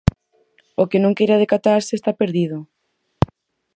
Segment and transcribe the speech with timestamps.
[0.81, 2.57] O que non queira decatarse está perdido.